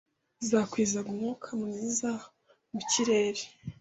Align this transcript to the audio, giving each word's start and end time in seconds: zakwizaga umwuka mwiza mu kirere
zakwizaga 0.49 1.07
umwuka 1.13 1.47
mwiza 1.61 2.11
mu 2.71 2.81
kirere 2.91 3.41